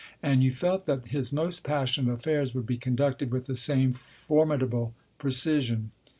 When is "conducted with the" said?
2.79-3.55